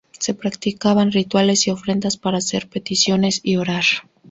Se 0.17 0.33
practicaban 0.33 1.11
rituales 1.11 1.67
y 1.67 1.69
ofrendas 1.69 2.17
para 2.17 2.39
hacer 2.39 2.67
peticiones 2.67 3.39
y 3.43 3.57
orar. 3.57 3.83